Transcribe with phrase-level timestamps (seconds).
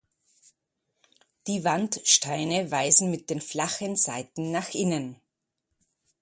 [1.45, 5.21] Die Wandsteine weisen mit den flachen Seiten nach innen.